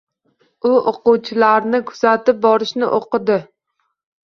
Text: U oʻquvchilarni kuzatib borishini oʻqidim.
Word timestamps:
U 0.69 0.71
oʻquvchilarni 0.91 1.83
kuzatib 1.91 2.41
borishini 2.49 2.91
oʻqidim. 2.99 3.47